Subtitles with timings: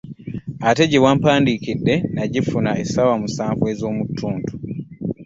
[0.67, 4.53] Ate gye wampandiikira nagifuna essaawa musanvu ez'omuttuntu.